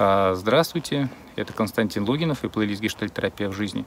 А, 0.00 0.34
здравствуйте, 0.36 1.08
это 1.34 1.52
Константин 1.52 2.08
Логинов 2.08 2.44
и 2.44 2.48
плейлист 2.48 2.80
«Гештальтерапия 2.80 3.48
в 3.48 3.52
жизни». 3.52 3.84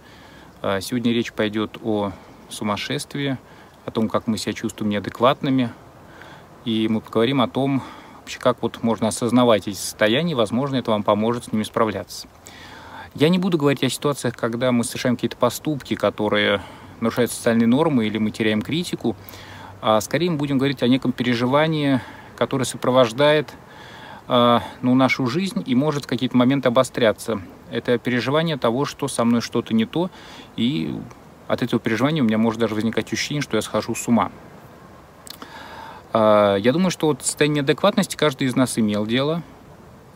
А, 0.62 0.82
сегодня 0.82 1.14
речь 1.14 1.32
пойдет 1.32 1.78
о 1.82 2.12
сумасшествии, 2.50 3.38
о 3.86 3.92
том, 3.92 4.10
как 4.10 4.28
мы 4.28 4.38
себя 4.38 4.52
чувствуем 4.52 4.90
неадекватными, 4.90 5.72
и 6.66 6.90
мы 6.90 7.00
поговорим 7.00 7.40
о 7.40 7.48
том, 7.48 7.82
вообще, 8.20 8.40
как 8.40 8.62
вот 8.62 8.84
можно 8.84 9.08
осознавать 9.08 9.70
эти 9.70 9.78
состояния, 9.78 10.36
возможно, 10.36 10.76
это 10.76 10.92
вам 10.92 11.04
поможет 11.04 11.46
с 11.46 11.54
ними 11.54 11.64
справляться. 11.64 12.28
Я 13.16 13.30
не 13.30 13.40
буду 13.40 13.58
говорить 13.58 13.82
о 13.86 13.90
ситуациях, 13.90 14.36
когда 14.36 14.74
мы 14.74 14.84
совершаем 14.84 15.16
какие-то 15.16 15.38
поступки, 15.38 15.96
которые 15.96 16.62
нарушают 17.00 17.32
социальные 17.32 17.68
нормы 17.68 18.08
или 18.08 18.18
мы 18.18 18.32
теряем 18.32 18.62
критику, 18.62 19.16
а 19.80 20.02
скорее 20.02 20.30
мы 20.30 20.36
будем 20.36 20.58
говорить 20.58 20.84
о 20.84 20.90
неком 20.90 21.14
переживании, 21.14 22.02
которое 22.36 22.66
сопровождает 22.66 23.54
ну, 24.32 24.96
нашу 24.96 25.28
жизнь 25.28 25.62
и 25.66 25.76
может 25.76 26.06
в 26.06 26.08
какие-то 26.08 26.38
моменты 26.38 26.70
обостряться. 26.70 27.42
Это 27.70 27.98
переживание 27.98 28.56
того, 28.56 28.86
что 28.86 29.10
со 29.10 29.26
мной 29.26 29.42
что-то 29.42 29.74
не 29.74 29.86
то, 29.86 30.10
и 30.56 30.96
от 31.50 31.62
этого 31.62 31.82
переживания 31.82 32.24
у 32.24 32.26
меня 32.26 32.38
может 32.38 32.62
даже 32.62 32.74
возникать 32.74 33.12
ощущение, 33.12 33.42
что 33.42 33.58
я 33.58 33.62
схожу 33.62 33.94
с 33.94 34.08
ума. 34.08 34.32
А, 36.14 36.56
я 36.56 36.72
думаю, 36.72 36.92
что 36.92 37.08
вот 37.08 37.24
состояние 37.24 37.62
адекватности 37.62 38.16
каждый 38.16 38.48
из 38.48 38.56
нас 38.56 38.80
имел 38.80 39.06
дело 39.06 39.44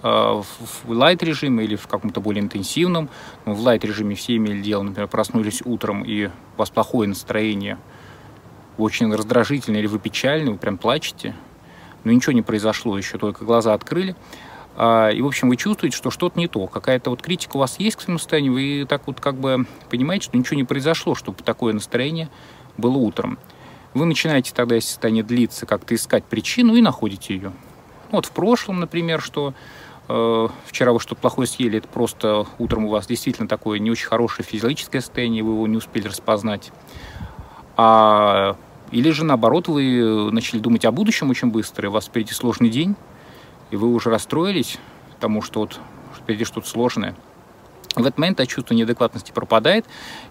а, 0.02 0.42
в 0.42 0.90
лайт-режиме 0.90 1.66
или 1.66 1.76
в 1.76 1.88
каком-то 1.88 2.22
более 2.22 2.42
интенсивном. 2.42 3.10
Ну, 3.46 3.54
в 3.54 3.60
лайт-режиме 3.60 4.16
все 4.16 4.38
имели 4.38 4.62
дело, 4.62 4.84
например, 4.84 5.10
проснулись 5.10 5.62
утром, 5.66 6.06
и 6.06 6.28
у 6.28 6.32
вас 6.58 6.70
плохое 6.70 7.10
настроение, 7.10 7.78
очень 8.78 9.14
раздражительное 9.14 9.82
или 9.82 9.88
вы 9.88 10.00
печальны, 10.00 10.52
вы 10.52 10.58
прям 10.58 10.78
плачете– 10.78 11.36
но 12.06 12.12
ничего 12.12 12.32
не 12.32 12.42
произошло, 12.42 12.98
еще 12.98 13.18
только 13.18 13.44
глаза 13.44 13.74
открыли. 13.74 14.16
А, 14.78 15.10
и, 15.10 15.22
в 15.22 15.28
общем, 15.28 15.50
вы 15.50 15.58
чувствуете, 15.58 15.98
что 15.98 16.12
что-то 16.12 16.40
не 16.40 16.48
то. 16.48 16.68
Какая-то 16.68 17.10
вот 17.10 17.22
критика 17.22 17.58
у 17.58 17.60
вас 17.60 17.80
есть 17.80 17.98
к 17.98 18.02
своему 18.02 18.20
состоянию, 18.20 18.54
вы 18.54 18.86
так 18.88 19.08
вот 19.08 19.20
как 19.20 19.36
бы 19.36 19.66
понимаете, 19.90 20.26
что 20.26 20.38
ничего 20.38 20.56
не 20.56 20.64
произошло, 20.64 21.16
чтобы 21.16 21.44
такое 21.44 21.74
настроение 21.74 22.30
было 22.78 22.98
утром. 22.98 23.38
Вы 23.94 24.06
начинаете 24.06 24.54
тогда, 24.54 24.76
если 24.76 24.90
состояние 24.90 25.24
длится, 25.24 25.66
как-то 25.66 25.96
искать 25.96 26.26
причину 26.26 26.76
и 26.76 26.82
находите 26.82 27.34
ее. 27.34 27.54
Вот 28.12 28.26
в 28.26 28.32
прошлом, 28.32 28.82
например, 28.82 29.22
что 29.22 29.54
э, 30.10 30.48
вчера 30.66 30.92
вы 30.92 31.00
что-то 31.00 31.22
плохое 31.22 31.48
съели, 31.48 31.78
это 31.78 31.88
просто 31.88 32.46
утром 32.60 32.86
у 32.86 32.90
вас 32.90 33.08
действительно 33.08 33.48
такое 33.48 33.80
не 33.80 33.90
очень 33.90 34.08
хорошее 34.08 34.46
физиологическое 34.46 35.00
состояние, 35.00 35.44
вы 35.44 35.54
его 35.54 35.66
не 35.68 35.78
успели 35.78 36.08
распознать. 36.08 36.72
А 37.78 38.58
или 38.92 39.12
же 39.12 39.26
наоборот, 39.26 39.68
вы 39.68 40.32
начали 40.32 40.60
думать 40.60 40.86
о 40.86 40.92
будущем 40.92 41.30
очень 41.30 41.50
быстро, 41.50 41.88
и 41.88 41.90
у 41.90 41.92
вас 41.92 42.06
впереди 42.06 42.34
сложный 42.34 42.70
день, 42.70 42.96
и 43.72 43.76
вы 43.76 43.94
уже 43.94 44.10
расстроились, 44.10 44.78
потому 45.14 45.42
что 45.42 45.62
вот 45.62 45.80
впереди 46.16 46.46
что-то 46.46 46.68
сложное. 46.68 47.16
В 47.96 48.02
этот 48.02 48.18
момент 48.18 48.40
это 48.40 48.50
чувство 48.50 48.74
неадекватности 48.74 49.32
пропадает, 49.32 49.86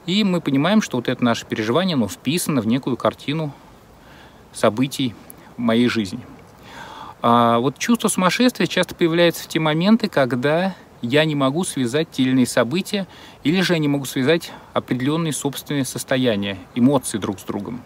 и 0.05 0.23
мы 0.23 0.41
понимаем, 0.41 0.83
что 0.83 0.99
вот 0.99 1.09
это 1.09 1.25
наше 1.25 1.47
переживание, 1.47 1.95
оно 1.95 2.09
вписано 2.09 2.61
в 2.61 2.67
некую 2.67 2.97
картину 2.97 3.53
событий 4.53 5.15
моей 5.57 5.89
жизни. 5.89 6.21
А 7.23 7.59
вот 7.59 7.79
чувство 7.79 8.09
сумасшествия 8.09 8.67
часто 8.67 8.95
появляется 8.95 9.45
в 9.45 9.49
те 9.49 9.61
моменты, 9.61 10.09
когда 10.09 10.75
я 11.01 11.25
не 11.25 11.35
могу 11.35 11.65
связать 11.65 12.11
те 12.11 12.23
или 12.23 12.33
иные 12.33 12.47
события, 12.47 13.07
или 13.45 13.63
же 13.63 13.73
я 13.73 13.79
не 13.79 13.89
могу 13.89 14.05
связать 14.05 14.53
определенные 14.75 15.33
собственные 15.33 15.87
состояния, 15.87 16.59
эмоции 16.75 17.17
друг 17.17 17.41
с 17.41 17.45
другом. 17.45 17.83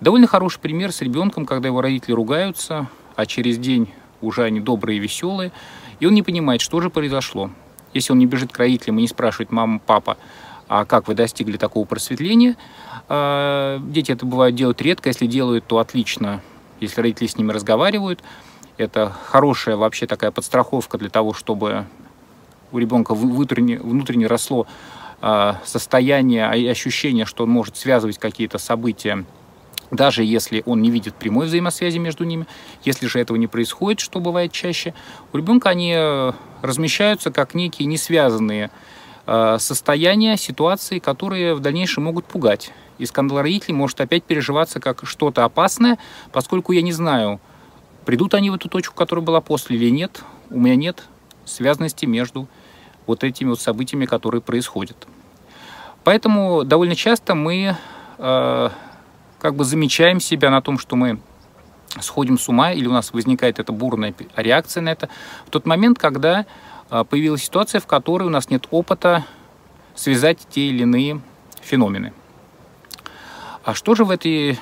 Довольно 0.00 0.26
хороший 0.26 0.60
пример 0.60 0.92
с 0.92 1.00
ребенком, 1.02 1.46
когда 1.46 1.68
его 1.68 1.80
родители 1.80 2.12
ругаются, 2.12 2.88
а 3.16 3.26
через 3.26 3.58
день 3.58 3.88
уже 4.20 4.42
они 4.42 4.60
добрые 4.60 4.98
и 4.98 5.00
веселые, 5.00 5.52
и 6.00 6.06
он 6.06 6.14
не 6.14 6.22
понимает, 6.22 6.60
что 6.60 6.80
же 6.80 6.90
произошло. 6.90 7.50
Если 7.92 8.12
он 8.12 8.18
не 8.18 8.26
бежит 8.26 8.52
к 8.52 8.58
родителям 8.58 8.98
и 8.98 9.02
не 9.02 9.08
спрашивает 9.08 9.52
мама, 9.52 9.80
папа, 9.84 10.16
а 10.68 10.84
как 10.84 11.06
вы 11.06 11.14
достигли 11.14 11.56
такого 11.56 11.84
просветления, 11.84 12.56
а, 13.08 13.78
дети 13.78 14.12
это 14.12 14.26
бывает 14.26 14.54
делают 14.54 14.82
редко, 14.82 15.10
если 15.10 15.26
делают, 15.26 15.66
то 15.66 15.78
отлично, 15.78 16.42
если 16.80 17.00
родители 17.00 17.28
с 17.28 17.36
ними 17.36 17.52
разговаривают. 17.52 18.22
Это 18.76 19.14
хорошая 19.26 19.76
вообще 19.76 20.06
такая 20.06 20.32
подстраховка 20.32 20.98
для 20.98 21.10
того, 21.10 21.32
чтобы 21.32 21.86
у 22.72 22.78
ребенка 22.78 23.14
внутренне, 23.14 23.78
внутренне 23.78 24.26
росло 24.26 24.66
а, 25.20 25.60
состояние 25.64 26.50
и 26.58 26.66
ощущение, 26.66 27.24
что 27.24 27.44
он 27.44 27.50
может 27.50 27.76
связывать 27.76 28.18
какие-то 28.18 28.58
события 28.58 29.24
даже 29.90 30.24
если 30.24 30.62
он 30.66 30.82
не 30.82 30.90
видит 30.90 31.14
прямой 31.14 31.46
взаимосвязи 31.46 31.98
между 31.98 32.24
ними. 32.24 32.46
Если 32.84 33.06
же 33.06 33.20
этого 33.20 33.36
не 33.36 33.46
происходит, 33.46 34.00
что 34.00 34.20
бывает 34.20 34.52
чаще, 34.52 34.94
у 35.32 35.36
ребенка 35.36 35.70
они 35.70 35.94
э, 35.96 36.32
размещаются 36.62 37.30
как 37.30 37.54
некие 37.54 37.86
несвязанные 37.86 38.70
э, 39.26 39.56
состояния, 39.58 40.36
ситуации, 40.36 40.98
которые 40.98 41.54
в 41.54 41.60
дальнейшем 41.60 42.04
могут 42.04 42.24
пугать. 42.24 42.72
И 42.98 43.06
скандал 43.06 43.38
родителей 43.38 43.74
может 43.74 44.00
опять 44.00 44.24
переживаться 44.24 44.80
как 44.80 45.00
что-то 45.04 45.44
опасное, 45.44 45.98
поскольку 46.32 46.72
я 46.72 46.82
не 46.82 46.92
знаю, 46.92 47.40
придут 48.04 48.34
они 48.34 48.50
в 48.50 48.54
эту 48.54 48.68
точку, 48.68 48.94
которая 48.94 49.24
была 49.24 49.40
после 49.40 49.76
или 49.76 49.90
нет. 49.90 50.22
У 50.50 50.60
меня 50.60 50.76
нет 50.76 51.04
связанности 51.44 52.06
между 52.06 52.48
вот 53.06 53.24
этими 53.24 53.50
вот 53.50 53.60
событиями, 53.60 54.06
которые 54.06 54.40
происходят. 54.40 55.06
Поэтому 56.04 56.64
довольно 56.64 56.94
часто 56.94 57.34
мы 57.34 57.76
э, 58.18 58.70
как 59.44 59.56
бы 59.56 59.64
замечаем 59.64 60.20
себя 60.20 60.48
на 60.48 60.62
том, 60.62 60.78
что 60.78 60.96
мы 60.96 61.20
сходим 62.00 62.38
с 62.38 62.48
ума, 62.48 62.72
или 62.72 62.86
у 62.86 62.92
нас 62.94 63.12
возникает 63.12 63.58
эта 63.58 63.72
бурная 63.72 64.14
реакция 64.36 64.80
на 64.80 64.88
это, 64.88 65.10
в 65.46 65.50
тот 65.50 65.66
момент, 65.66 65.98
когда 65.98 66.46
а, 66.88 67.04
появилась 67.04 67.44
ситуация, 67.44 67.78
в 67.82 67.86
которой 67.86 68.22
у 68.22 68.30
нас 68.30 68.48
нет 68.48 68.66
опыта 68.70 69.26
связать 69.94 70.38
те 70.48 70.68
или 70.68 70.84
иные 70.84 71.20
феномены. 71.60 72.14
А 73.64 73.74
что 73.74 73.94
же 73.94 74.06
в 74.06 74.10
этой 74.10 74.58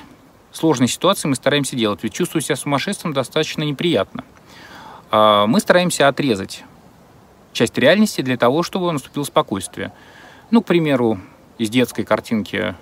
сложной 0.51 0.89
ситуации 0.89 1.29
мы 1.29 1.35
стараемся 1.35 1.77
делать? 1.77 2.01
Ведь 2.03 2.11
чувствовать 2.11 2.43
себя 2.43 2.57
сумасшедшим 2.57 3.13
достаточно 3.13 3.63
неприятно. 3.63 4.25
А, 5.11 5.47
мы 5.47 5.61
стараемся 5.61 6.09
отрезать 6.09 6.65
часть 7.53 7.77
реальности 7.77 8.19
для 8.19 8.35
того, 8.35 8.63
чтобы 8.63 8.91
наступило 8.91 9.23
спокойствие. 9.23 9.93
Ну, 10.51 10.61
к 10.61 10.65
примеру, 10.65 11.21
из 11.57 11.69
детской 11.69 12.03
картинки 12.03 12.75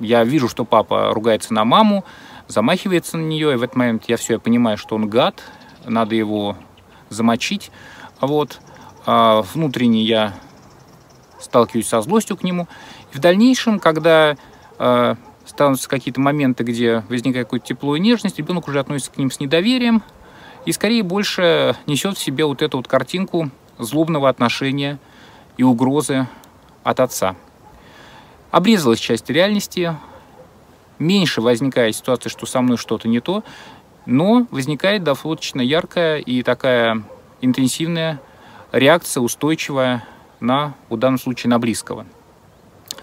я 0.00 0.24
вижу, 0.24 0.48
что 0.48 0.64
папа 0.64 1.12
ругается 1.12 1.52
на 1.54 1.64
маму, 1.64 2.04
замахивается 2.46 3.18
на 3.18 3.22
нее, 3.22 3.52
и 3.52 3.56
в 3.56 3.62
этот 3.62 3.76
момент 3.76 4.04
я 4.08 4.16
все, 4.16 4.34
я 4.34 4.38
понимаю, 4.38 4.78
что 4.78 4.94
он 4.96 5.08
гад, 5.08 5.42
надо 5.84 6.14
его 6.14 6.56
замочить. 7.10 7.70
Вот. 8.20 8.60
А 9.06 9.42
внутренне 9.42 10.02
я 10.02 10.34
сталкиваюсь 11.40 11.88
со 11.88 12.00
злостью 12.00 12.36
к 12.36 12.42
нему. 12.42 12.68
И 13.12 13.16
в 13.16 13.20
дальнейшем, 13.20 13.78
когда 13.78 14.36
э, 14.78 15.14
становятся 15.46 15.88
какие-то 15.88 16.20
моменты, 16.20 16.64
где 16.64 17.04
возникает 17.08 17.46
какое-то 17.46 17.66
тепло 17.66 17.96
и 17.96 18.00
нежность, 18.00 18.38
ребенок 18.38 18.68
уже 18.68 18.80
относится 18.80 19.12
к 19.12 19.16
ним 19.16 19.30
с 19.30 19.40
недоверием 19.40 20.02
и 20.64 20.72
скорее 20.72 21.02
больше 21.02 21.76
несет 21.86 22.16
в 22.16 22.20
себе 22.20 22.44
вот 22.44 22.60
эту 22.62 22.76
вот 22.76 22.88
картинку 22.88 23.50
злобного 23.78 24.28
отношения 24.28 24.98
и 25.56 25.62
угрозы 25.62 26.26
от 26.82 27.00
отца. 27.00 27.36
Обрезалась 28.50 28.98
часть 28.98 29.28
реальности, 29.28 29.94
меньше 30.98 31.40
возникает 31.40 31.96
ситуация, 31.96 32.30
что 32.30 32.46
со 32.46 32.60
мной 32.60 32.78
что-то 32.78 33.06
не 33.06 33.20
то, 33.20 33.44
но 34.06 34.46
возникает 34.50 35.02
достаточно 35.04 35.60
яркая 35.60 36.18
и 36.18 36.42
такая 36.42 37.02
интенсивная 37.42 38.20
реакция, 38.72 39.20
устойчивая 39.20 40.06
на, 40.40 40.74
в 40.88 40.96
данном 40.96 41.18
случае, 41.18 41.50
на 41.50 41.58
близкого. 41.58 42.06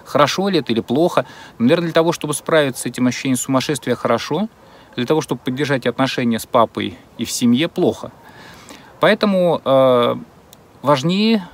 Хорошо 0.03 0.50
ли 0.50 0.59
это 0.59 0.72
или 0.72 0.81
плохо? 0.81 1.25
Наверное, 1.59 1.85
для 1.85 1.94
того, 1.94 2.11
чтобы 2.11 2.34
справиться 2.34 2.84
с 2.84 2.85
этим 2.85 3.08
ощущением 3.08 3.37
сумасшествия, 3.37 3.96
хорошо. 3.96 4.49
Для 4.96 5.05
того, 5.05 5.22
чтобы 5.22 5.41
поддержать 5.43 5.85
отношения 5.85 6.40
с 6.40 6.46
папой 6.46 6.97
и 7.17 7.25
в 7.25 7.31
семье, 7.31 7.67
плохо. 7.67 8.11
Поэтому 8.99 9.61
э, 9.64 10.16
важнее 10.81 11.47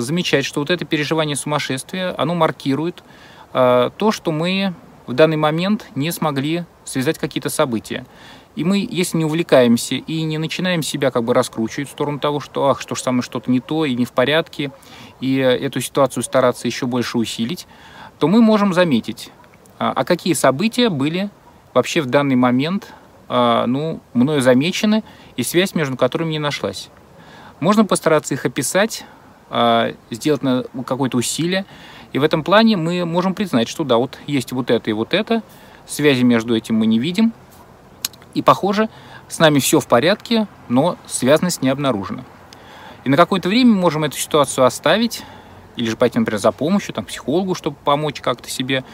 замечать, 0.00 0.44
что 0.44 0.60
вот 0.60 0.70
это 0.70 0.84
переживание 0.84 1.36
сумасшествия, 1.36 2.14
оно 2.18 2.34
маркирует 2.34 3.02
Э, 3.52 3.90
то, 3.96 4.12
что 4.12 4.32
мы 4.32 4.74
в 5.06 5.12
данный 5.12 5.36
момент 5.36 5.86
не 5.94 6.12
смогли 6.12 6.64
связать 6.84 7.18
какие-то 7.18 7.50
события. 7.50 8.06
И 8.56 8.64
мы, 8.64 8.86
если 8.88 9.18
не 9.18 9.24
увлекаемся 9.24 9.94
и 9.94 10.22
не 10.22 10.38
начинаем 10.38 10.82
себя 10.82 11.10
как 11.10 11.24
бы 11.24 11.34
раскручивать 11.34 11.88
в 11.88 11.92
сторону 11.92 12.18
того, 12.18 12.40
что 12.40 12.68
ах, 12.68 12.80
что 12.80 12.94
ж 12.94 13.00
со 13.00 13.12
мной 13.12 13.22
что-то 13.22 13.50
не 13.50 13.60
то 13.60 13.84
и 13.84 13.94
не 13.94 14.04
в 14.04 14.12
порядке, 14.12 14.72
и 15.20 15.36
эту 15.36 15.80
ситуацию 15.80 16.22
стараться 16.22 16.66
еще 16.66 16.86
больше 16.86 17.18
усилить, 17.18 17.66
то 18.18 18.28
мы 18.28 18.42
можем 18.42 18.74
заметить, 18.74 19.30
а, 19.78 19.92
а 19.94 20.04
какие 20.04 20.32
события 20.32 20.88
были 20.88 21.30
вообще 21.74 22.00
в 22.00 22.06
данный 22.06 22.34
момент 22.34 22.92
а, 23.28 23.66
ну, 23.66 24.00
мною 24.14 24.40
замечены, 24.40 25.04
и 25.36 25.44
связь 25.44 25.74
между 25.74 25.96
которыми 25.96 26.32
не 26.32 26.40
нашлась. 26.40 26.90
Можно 27.60 27.84
постараться 27.84 28.34
их 28.34 28.44
описать, 28.44 29.04
сделать 30.10 30.42
какое-то 30.86 31.16
усилие, 31.16 31.64
и 32.12 32.18
в 32.18 32.22
этом 32.22 32.42
плане 32.44 32.76
мы 32.76 33.04
можем 33.04 33.34
признать, 33.34 33.68
что 33.68 33.84
да, 33.84 33.96
вот 33.96 34.18
есть 34.26 34.52
вот 34.52 34.70
это 34.70 34.90
и 34.90 34.92
вот 34.92 35.14
это, 35.14 35.42
связи 35.86 36.22
между 36.22 36.56
этим 36.56 36.76
мы 36.76 36.86
не 36.86 36.98
видим, 36.98 37.32
и 38.34 38.42
похоже, 38.42 38.88
с 39.28 39.38
нами 39.38 39.58
все 39.58 39.80
в 39.80 39.86
порядке, 39.86 40.46
но 40.68 40.96
связанность 41.06 41.62
не 41.62 41.68
обнаружена. 41.68 42.24
И 43.04 43.08
на 43.08 43.16
какое-то 43.16 43.48
время 43.48 43.72
мы 43.72 43.80
можем 43.80 44.04
эту 44.04 44.16
ситуацию 44.16 44.64
оставить, 44.64 45.24
или 45.76 45.88
же 45.88 45.96
пойти, 45.96 46.18
например, 46.18 46.40
за 46.40 46.52
помощью 46.52 46.94
там, 46.94 47.04
психологу, 47.04 47.54
чтобы 47.54 47.76
помочь 47.84 48.20
как-то 48.20 48.50
себе 48.50 48.84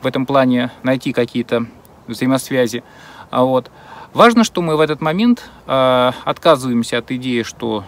в 0.00 0.06
этом 0.06 0.26
плане 0.26 0.70
найти 0.82 1.12
какие-то 1.12 1.66
взаимосвязи. 2.06 2.84
А 3.30 3.44
вот. 3.44 3.70
Важно, 4.12 4.44
что 4.44 4.62
мы 4.62 4.76
в 4.76 4.80
этот 4.80 5.00
момент 5.00 5.50
э, 5.66 6.12
отказываемся 6.24 6.98
от 6.98 7.10
идеи, 7.10 7.42
что 7.42 7.84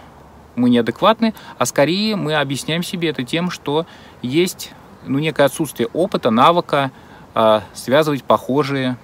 мы 0.55 0.69
неадекватны, 0.69 1.33
а 1.57 1.65
скорее 1.65 2.15
мы 2.15 2.35
объясняем 2.35 2.83
себе 2.83 3.09
это 3.09 3.23
тем, 3.23 3.49
что 3.49 3.85
есть 4.21 4.71
ну, 5.05 5.19
некое 5.19 5.43
отсутствие 5.43 5.87
опыта, 5.93 6.29
навыка 6.29 6.91
э, 7.35 7.61
связывать 7.73 8.23
похожие 8.23 8.97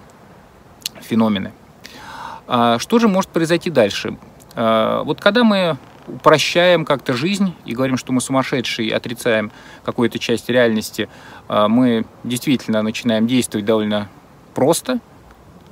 феномены. 1.01 1.53
А 2.47 2.77
что 2.80 3.00
же 3.00 3.07
может 3.07 3.30
произойти 3.30 3.69
дальше? 3.69 4.18
Э, 4.56 5.01
вот 5.03 5.19
когда 5.21 5.44
мы 5.44 5.77
упрощаем 6.07 6.86
как-то 6.86 7.13
жизнь 7.13 7.56
и 7.65 7.74
говорим, 7.74 7.97
что 7.97 8.13
мы 8.13 8.21
сумасшедшие, 8.21 8.95
отрицаем 8.95 9.51
какую-то 9.83 10.19
часть 10.19 10.50
реальности, 10.50 11.09
э, 11.47 11.68
мы 11.68 12.06
действительно 12.24 12.81
начинаем 12.81 13.27
действовать 13.27 13.65
довольно 13.65 14.09
просто. 14.53 15.00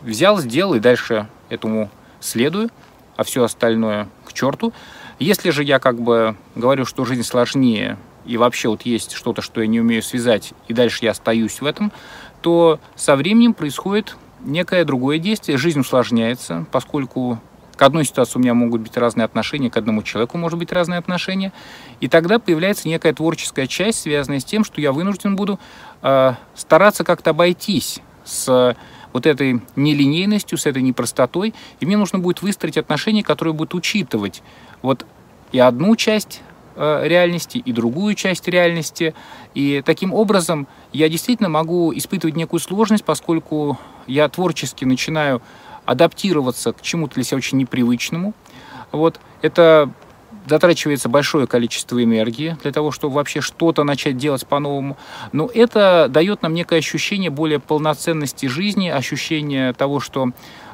Взял, 0.02 0.40
сделал 0.40 0.74
и 0.74 0.80
дальше 0.80 1.28
этому 1.50 1.90
следую, 2.20 2.70
а 3.16 3.24
все 3.24 3.44
остальное 3.44 4.10
к 4.26 4.34
черту. 4.34 4.74
Если 5.24 5.52
же 5.52 5.64
я 5.64 5.80
как 5.80 6.02
бы 6.02 6.36
говорю, 6.54 6.84
что 6.84 7.06
жизнь 7.06 7.24
сложнее, 7.24 7.98
и 8.26 8.36
вообще 8.36 8.68
вот 8.68 8.82
есть 8.82 9.14
что-то, 9.14 9.42
что 9.42 9.62
я 9.62 9.68
не 9.68 9.80
умею 9.80 10.04
связать, 10.04 10.52
и 10.68 10.74
дальше 10.74 11.00
я 11.06 11.12
остаюсь 11.12 11.62
в 11.62 11.66
этом, 11.66 11.94
то 12.42 12.82
со 12.98 13.16
временем 13.16 13.54
происходит 13.54 14.18
некое 14.42 14.84
другое 14.84 15.20
действие, 15.20 15.58
жизнь 15.58 15.80
усложняется, 15.80 16.66
поскольку 16.74 17.40
к 17.78 17.82
одной 17.82 18.04
ситуации 18.04 18.38
у 18.38 18.42
меня 18.42 18.54
могут 18.54 18.82
быть 18.82 18.98
разные 18.98 19.24
отношения, 19.24 19.70
к 19.70 19.78
одному 19.78 20.04
человеку 20.04 20.38
может 20.38 20.60
быть 20.60 20.74
разные 20.74 21.00
отношения. 21.00 21.54
И 22.02 22.10
тогда 22.10 22.38
появляется 22.38 22.90
некая 22.90 23.14
творческая 23.14 23.68
часть, 23.68 24.02
связанная 24.02 24.42
с 24.42 24.46
тем, 24.46 24.66
что 24.66 24.82
я 24.82 24.92
вынужден 24.92 25.38
буду 25.38 25.58
э, 26.02 26.34
стараться 26.54 27.06
как-то 27.06 27.30
обойтись 27.30 28.02
с 28.26 28.76
вот 29.14 29.26
этой 29.26 29.62
нелинейностью, 29.76 30.58
с 30.58 30.66
этой 30.66 30.82
непростотой, 30.82 31.54
и 31.80 31.86
мне 31.86 31.98
нужно 31.98 32.20
будет 32.20 32.42
выстроить 32.42 32.78
отношения, 32.78 33.24
которые 33.24 33.54
будут 33.54 33.76
учитывать 33.76 34.42
вот 34.82 35.06
и 35.52 35.60
одну 35.60 35.96
часть 35.96 36.42
э, 36.76 37.08
реальности, 37.08 37.60
и 37.60 37.72
другую 37.72 38.16
часть 38.16 38.48
реальности. 38.48 39.14
И 39.54 39.84
таким 39.86 40.14
образом 40.14 40.68
я 40.92 41.08
действительно 41.08 41.50
могу 41.50 41.94
испытывать 41.96 42.36
некую 42.36 42.60
сложность, 42.60 43.06
поскольку 43.06 43.80
я 44.08 44.28
творчески 44.28 44.84
начинаю 44.84 45.42
адаптироваться 45.86 46.74
к 46.74 46.82
чему-то 46.82 47.16
для 47.16 47.24
себя 47.24 47.38
очень 47.38 47.60
непривычному. 47.60 48.34
Вот. 48.92 49.20
Это 49.42 49.92
затрачивается 50.48 51.10
большое 51.10 51.48
количество 51.48 52.04
энергии 52.04 52.58
для 52.62 52.72
того, 52.72 52.92
чтобы 52.92 53.16
вообще 53.16 53.42
что-то 53.42 53.84
начать 53.84 54.18
делать 54.18 54.46
по-новому. 54.46 54.98
Но 55.32 55.50
это 55.54 56.08
дает 56.10 56.42
нам 56.42 56.54
некое 56.54 56.80
ощущение 56.80 57.30
более 57.30 57.60
полноценности 57.60 58.46
жизни, 58.48 58.90
ощущение 58.90 59.74
того, 59.74 60.00
что 60.00 60.32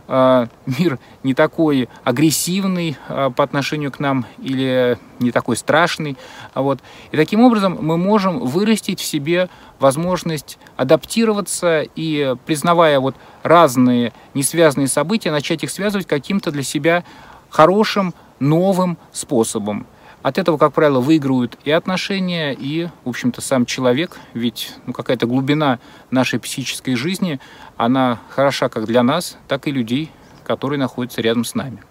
э, 0.07 0.48
мир 0.66 1.00
не 1.24 1.33
такой 1.33 1.88
агрессивный 2.04 2.98
э, 3.07 3.30
по 3.36 3.44
отношению 3.44 3.92
к 3.92 4.00
нам 4.00 4.25
или 4.39 4.98
не 5.19 5.31
такой 5.31 5.56
страшный. 5.56 6.18
Вот. 6.56 6.80
И 7.12 7.18
таким 7.18 7.42
образом 7.42 7.77
мы 7.80 7.98
можем 7.98 8.39
вырастить 8.39 9.00
в 9.00 9.06
себе 9.06 9.50
возможность 9.80 10.57
адаптироваться 10.75 11.83
и, 11.95 12.36
признавая 12.45 13.00
вот 13.00 13.16
разные 13.44 14.13
несвязанные 14.33 14.88
события, 14.88 15.31
начать 15.31 15.63
их 15.63 15.71
связывать 15.71 16.07
каким-то 16.07 16.51
для 16.51 16.63
себя 16.63 17.04
хорошим, 17.50 18.13
новым 18.39 18.97
способом. 19.12 19.86
От 20.21 20.38
этого, 20.38 20.57
как 20.57 20.74
правило, 20.74 21.00
выигрывают 21.00 21.57
и 21.63 21.71
отношения, 21.71 22.53
и, 22.53 22.89
в 23.06 23.09
общем-то, 23.09 23.39
сам 23.39 23.65
человек, 23.65 24.18
ведь 24.33 24.74
ну, 24.86 24.91
какая-то 24.91 25.27
глубина 25.27 25.80
нашей 26.12 26.39
психической 26.39 26.95
жизни, 26.95 27.39
она 27.77 28.19
хороша 28.30 28.68
как 28.68 28.86
для 28.86 29.01
нас, 29.01 29.38
так 29.47 29.68
и 29.68 29.71
людей, 29.71 30.12
которые 30.44 30.77
находятся 30.77 31.21
рядом 31.21 31.45
с 31.45 31.56
нами. 31.56 31.81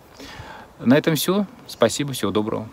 На 0.78 0.94
этом 0.94 1.14
все. 1.14 1.46
Спасибо, 1.66 2.12
всего 2.12 2.30
доброго. 2.30 2.68